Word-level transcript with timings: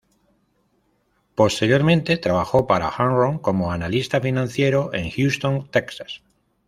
Posteriormente, 1.35 2.17
trabajó 2.17 2.65
para 2.65 2.91
Enron 2.97 3.37
como 3.37 3.71
analista 3.71 4.19
financiero 4.19 4.91
en 4.95 5.11
Houston, 5.11 5.69
Texas. 5.69 6.23